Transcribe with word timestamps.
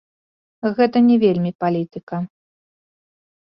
Гэта 0.79 0.97
не 1.11 1.19
вельмі 1.25 1.51
палітыка. 1.67 2.25